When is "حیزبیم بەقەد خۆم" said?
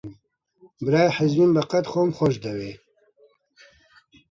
1.17-2.09